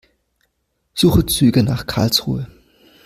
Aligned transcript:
Suche 0.95 1.27
Züge 1.27 1.61
nach 1.61 1.85
Karlsruhe. 1.85 2.47